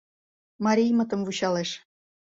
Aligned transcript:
Мариймытым 0.63 1.21
вучалеш. 1.23 1.69